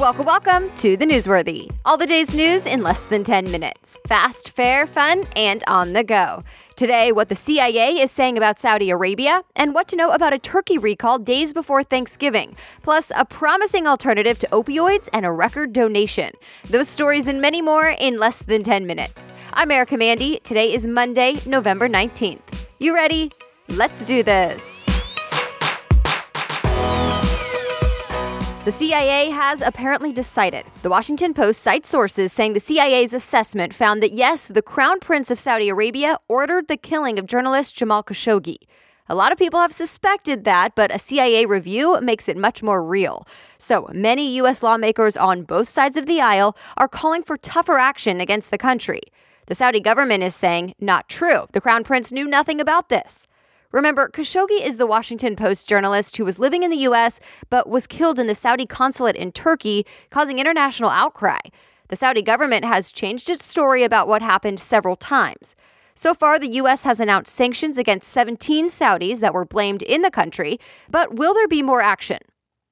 [0.00, 1.70] Welcome, welcome to the Newsworthy.
[1.84, 4.00] All the day's news in less than 10 minutes.
[4.08, 6.42] Fast, fair, fun, and on the go.
[6.74, 10.38] Today, what the CIA is saying about Saudi Arabia and what to know about a
[10.38, 16.32] turkey recall days before Thanksgiving, plus a promising alternative to opioids and a record donation.
[16.64, 19.30] Those stories and many more in less than 10 minutes.
[19.52, 20.40] I'm Erica Mandy.
[20.44, 22.68] Today is Monday, November 19th.
[22.78, 23.32] You ready?
[23.68, 24.79] Let's do this.
[28.62, 30.66] The CIA has apparently decided.
[30.82, 35.30] The Washington Post cites sources saying the CIA's assessment found that yes, the Crown Prince
[35.30, 38.58] of Saudi Arabia ordered the killing of journalist Jamal Khashoggi.
[39.08, 42.84] A lot of people have suspected that, but a CIA review makes it much more
[42.84, 43.26] real.
[43.56, 44.62] So many U.S.
[44.62, 49.00] lawmakers on both sides of the aisle are calling for tougher action against the country.
[49.46, 51.46] The Saudi government is saying, not true.
[51.52, 53.26] The Crown Prince knew nothing about this.
[53.72, 57.20] Remember, Khashoggi is the Washington Post journalist who was living in the U.S.
[57.50, 61.38] but was killed in the Saudi consulate in Turkey, causing international outcry.
[61.86, 65.54] The Saudi government has changed its story about what happened several times.
[65.94, 66.82] So far, the U.S.
[66.82, 70.58] has announced sanctions against 17 Saudis that were blamed in the country,
[70.90, 72.18] but will there be more action?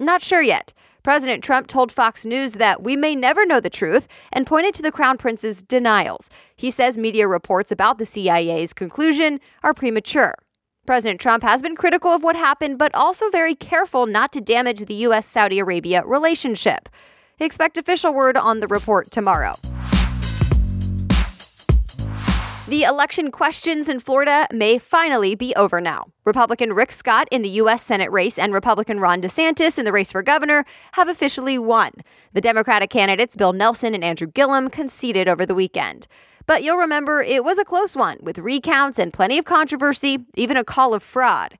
[0.00, 0.72] Not sure yet.
[1.04, 4.82] President Trump told Fox News that we may never know the truth and pointed to
[4.82, 6.28] the Crown Prince's denials.
[6.56, 10.34] He says media reports about the CIA's conclusion are premature.
[10.86, 14.80] President Trump has been critical of what happened, but also very careful not to damage
[14.80, 15.26] the U.S.
[15.26, 16.88] Saudi Arabia relationship.
[17.38, 19.54] Expect official word on the report tomorrow.
[22.66, 26.06] The election questions in Florida may finally be over now.
[26.24, 27.82] Republican Rick Scott in the U.S.
[27.82, 31.90] Senate race and Republican Ron DeSantis in the race for governor have officially won.
[32.32, 36.06] The Democratic candidates Bill Nelson and Andrew Gillum conceded over the weekend.
[36.46, 40.56] But you'll remember it was a close one with recounts and plenty of controversy, even
[40.56, 41.58] a call of fraud.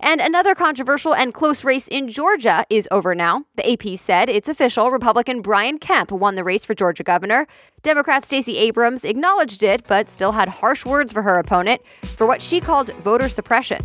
[0.00, 3.44] And another controversial and close race in Georgia is over now.
[3.56, 4.92] The AP said it's official.
[4.92, 7.48] Republican Brian Kemp won the race for Georgia governor.
[7.82, 12.40] Democrat Stacey Abrams acknowledged it, but still had harsh words for her opponent for what
[12.40, 13.84] she called voter suppression.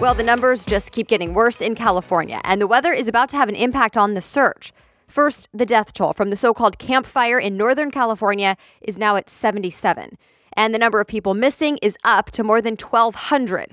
[0.00, 3.36] Well, the numbers just keep getting worse in California, and the weather is about to
[3.36, 4.72] have an impact on the search.
[5.06, 9.16] First, the death toll from the so called Camp Fire in Northern California is now
[9.16, 10.18] at 77,
[10.54, 13.72] and the number of people missing is up to more than 1,200.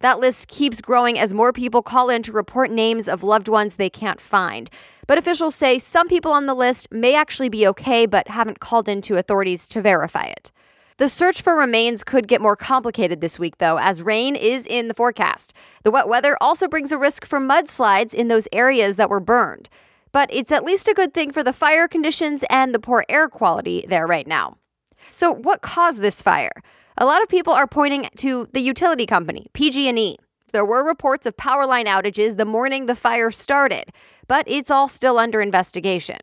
[0.00, 3.76] That list keeps growing as more people call in to report names of loved ones
[3.76, 4.68] they can't find.
[5.06, 8.88] But officials say some people on the list may actually be okay, but haven't called
[8.88, 10.50] in to authorities to verify it.
[10.96, 14.88] The search for remains could get more complicated this week, though, as rain is in
[14.88, 15.52] the forecast.
[15.84, 19.68] The wet weather also brings a risk for mudslides in those areas that were burned
[20.12, 23.28] but it's at least a good thing for the fire conditions and the poor air
[23.28, 24.56] quality there right now.
[25.10, 26.62] So, what caused this fire?
[26.98, 30.16] A lot of people are pointing to the utility company, PG&E.
[30.52, 33.86] There were reports of power line outages the morning the fire started,
[34.28, 36.18] but it's all still under investigation.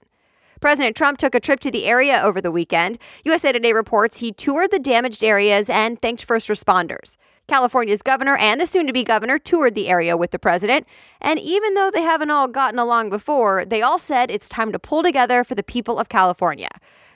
[0.62, 3.00] President Trump took a trip to the area over the weekend.
[3.24, 7.16] USA Today reports he toured the damaged areas and thanked first responders.
[7.50, 10.88] California's governor and the soon to be governor toured the area with the president.
[11.20, 14.80] And even though they haven't all gotten along before, they all said it's time to
[14.80, 16.70] pull together for the people of California.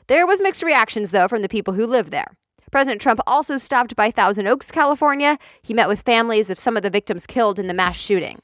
[0.08, 2.36] There was mixed reactions, though, from the people who live there.
[2.72, 5.38] President Trump also stopped by Thousand Oaks, California.
[5.62, 8.40] He met with families of some of the victims killed in the mass shooting.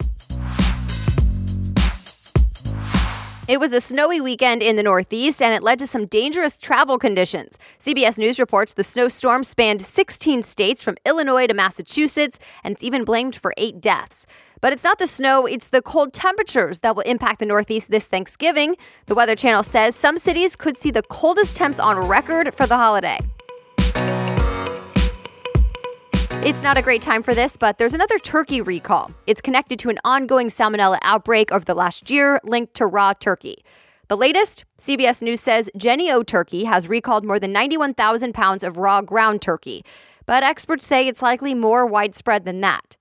[3.50, 7.00] It was a snowy weekend in the Northeast, and it led to some dangerous travel
[7.00, 7.58] conditions.
[7.80, 13.04] CBS News reports the snowstorm spanned 16 states from Illinois to Massachusetts, and it's even
[13.04, 14.28] blamed for eight deaths.
[14.62, 18.06] But it's not the snow, it's the cold temperatures that will impact the Northeast this
[18.06, 18.76] Thanksgiving.
[19.08, 22.78] The Weather Channel says some cities could see the coldest temps on record for the
[22.78, 23.18] holiday.
[26.42, 29.12] It's not a great time for this, but there's another turkey recall.
[29.28, 33.58] It's connected to an ongoing salmonella outbreak over the last year linked to raw turkey.
[34.08, 39.02] The latest, CBS News says Jennie-O Turkey has recalled more than 91,000 pounds of raw
[39.02, 39.84] ground turkey,
[40.26, 42.96] but experts say it's likely more widespread than that.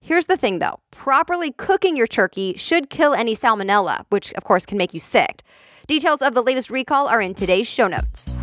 [0.00, 4.64] Here's the thing though properly cooking your turkey should kill any salmonella, which of course
[4.64, 5.42] can make you sick.
[5.86, 8.38] Details of the latest recall are in today's show notes.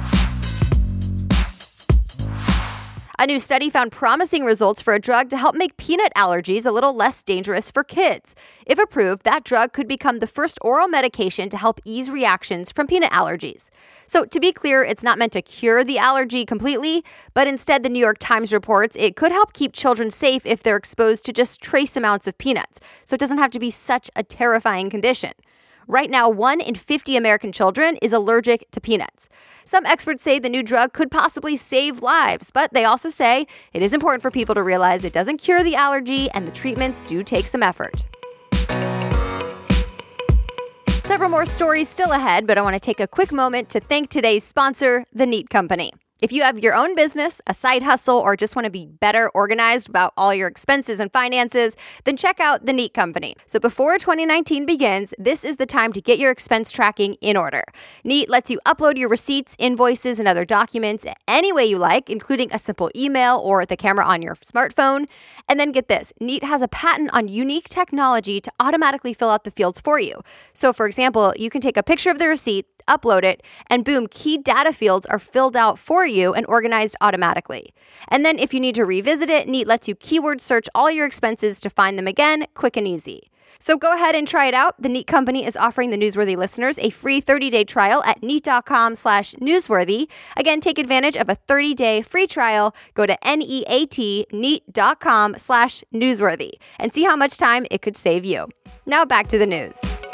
[3.17, 6.71] A new study found promising results for a drug to help make peanut allergies a
[6.71, 8.35] little less dangerous for kids.
[8.65, 12.87] If approved, that drug could become the first oral medication to help ease reactions from
[12.87, 13.69] peanut allergies.
[14.05, 17.89] So, to be clear, it's not meant to cure the allergy completely, but instead, the
[17.89, 21.61] New York Times reports it could help keep children safe if they're exposed to just
[21.61, 22.81] trace amounts of peanuts.
[23.05, 25.31] So, it doesn't have to be such a terrifying condition.
[25.87, 29.29] Right now, one in 50 American children is allergic to peanuts.
[29.65, 33.83] Some experts say the new drug could possibly save lives, but they also say it
[33.83, 37.23] is important for people to realize it doesn't cure the allergy and the treatments do
[37.23, 38.07] take some effort.
[41.03, 44.09] Several more stories still ahead, but I want to take a quick moment to thank
[44.09, 45.91] today's sponsor, The Neat Company.
[46.21, 49.29] If you have your own business, a side hustle, or just want to be better
[49.31, 51.75] organized about all your expenses and finances,
[52.05, 53.35] then check out The Neat Company.
[53.47, 57.65] So before 2019 begins, this is the time to get your expense tracking in order.
[58.05, 62.47] Neat lets you upload your receipts, invoices, and other documents any way you like, including
[62.53, 65.07] a simple email or the camera on your smartphone.
[65.49, 69.43] And then get this Neat has a patent on unique technology to automatically fill out
[69.43, 70.21] the fields for you.
[70.53, 74.07] So, for example, you can take a picture of the receipt upload it, and boom,
[74.07, 77.73] key data fields are filled out for you and organized automatically.
[78.07, 81.05] And then if you need to revisit it, Neat lets you keyword search all your
[81.05, 83.29] expenses to find them again, quick and easy.
[83.59, 84.79] So go ahead and try it out.
[84.81, 89.33] The Neat Company is offering the newsworthy listeners a free 30-day trial at neat.com slash
[89.35, 90.07] newsworthy.
[90.37, 92.75] Again, take advantage of a 30-day free trial.
[92.93, 98.47] Go to N-E-A-T, neat.com slash newsworthy and see how much time it could save you.
[98.85, 100.04] Now back to the news.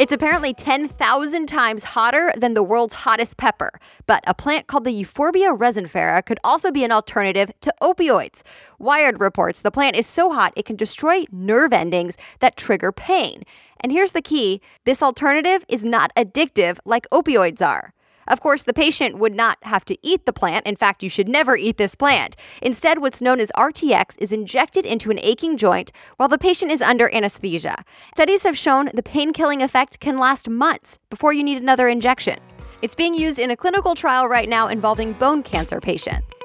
[0.00, 3.70] It's apparently 10,000 times hotter than the world's hottest pepper.
[4.06, 8.40] But a plant called the Euphorbia resinifera could also be an alternative to opioids.
[8.78, 13.42] Wired reports the plant is so hot it can destroy nerve endings that trigger pain.
[13.80, 17.92] And here's the key this alternative is not addictive like opioids are.
[18.30, 20.64] Of course, the patient would not have to eat the plant.
[20.64, 22.36] In fact, you should never eat this plant.
[22.62, 26.80] Instead, what's known as RTX is injected into an aching joint while the patient is
[26.80, 27.84] under anesthesia.
[28.14, 32.38] Studies have shown the pain killing effect can last months before you need another injection.
[32.82, 36.39] It's being used in a clinical trial right now involving bone cancer patients.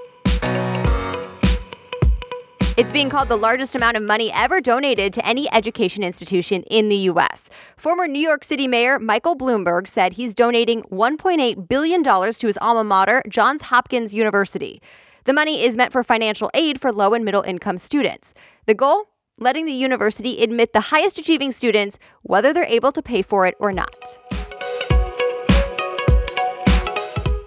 [2.77, 6.89] It's being called the largest amount of money ever donated to any education institution in
[6.89, 7.49] the U.S.
[7.77, 12.83] Former New York City Mayor Michael Bloomberg said he's donating $1.8 billion to his alma
[12.83, 14.81] mater, Johns Hopkins University.
[15.23, 18.33] The money is meant for financial aid for low and middle income students.
[18.65, 19.05] The goal?
[19.37, 23.55] Letting the university admit the highest achieving students, whether they're able to pay for it
[23.57, 24.44] or not.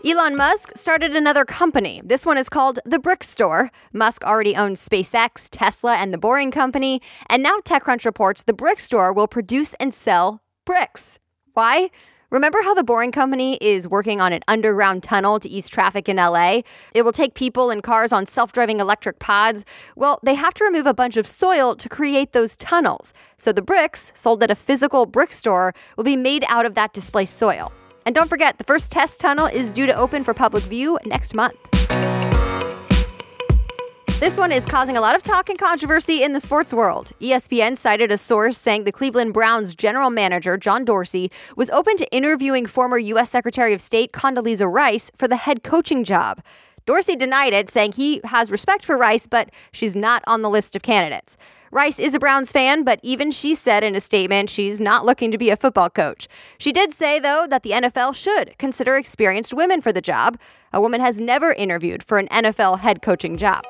[0.08, 2.00] Elon Musk started another company.
[2.02, 3.70] This one is called The Brick Store.
[3.92, 7.02] Musk already owns SpaceX, Tesla, and The Boring Company.
[7.28, 11.18] And now TechCrunch reports the Brick Store will produce and sell bricks.
[11.52, 11.90] Why?
[12.30, 16.16] Remember how the Boring Company is working on an underground tunnel to ease traffic in
[16.16, 16.62] LA?
[16.94, 19.66] It will take people and cars on self driving electric pods.
[19.94, 23.12] Well, they have to remove a bunch of soil to create those tunnels.
[23.36, 26.94] So the bricks, sold at a physical brick store, will be made out of that
[26.94, 27.70] displaced soil.
[28.08, 31.34] And don't forget, the first test tunnel is due to open for public view next
[31.34, 31.58] month.
[34.18, 37.12] This one is causing a lot of talk and controversy in the sports world.
[37.20, 42.10] ESPN cited a source saying the Cleveland Browns general manager, John Dorsey, was open to
[42.10, 43.28] interviewing former U.S.
[43.28, 46.40] Secretary of State Condoleezza Rice for the head coaching job.
[46.88, 50.74] Dorsey denied it, saying he has respect for Rice, but she's not on the list
[50.74, 51.36] of candidates.
[51.70, 55.30] Rice is a Browns fan, but even she said in a statement she's not looking
[55.30, 56.28] to be a football coach.
[56.56, 60.38] She did say, though, that the NFL should consider experienced women for the job.
[60.72, 63.66] A woman has never interviewed for an NFL head coaching job.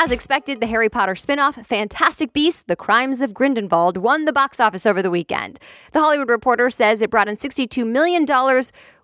[0.00, 4.60] As expected, the Harry Potter spin-off Fantastic Beasts: The Crimes of Grindelwald won the box
[4.60, 5.58] office over the weekend.
[5.90, 8.24] The Hollywood Reporter says it brought in $62 million,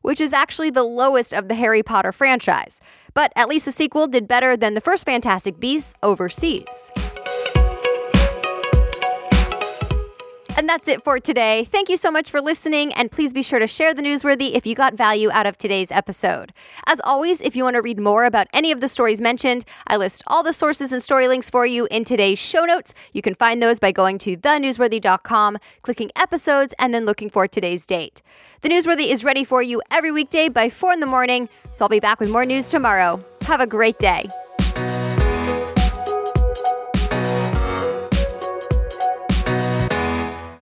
[0.03, 2.81] which is actually the lowest of the Harry Potter franchise.
[3.13, 6.93] But at least the sequel did better than the first Fantastic Beasts overseas.
[10.57, 11.65] And that's it for today.
[11.65, 14.65] Thank you so much for listening, and please be sure to share the newsworthy if
[14.65, 16.53] you got value out of today's episode.
[16.87, 19.97] As always, if you want to read more about any of the stories mentioned, I
[19.97, 22.95] list all the sources and story links for you in today's show notes.
[23.13, 27.85] You can find those by going to thenewsworthy.com, clicking episodes, and then looking for today's
[27.85, 28.23] date.
[28.61, 31.89] The Newsworthy is ready for you every weekday by 4 in the morning, so I'll
[31.89, 33.23] be back with more news tomorrow.
[33.43, 34.31] Have a great day.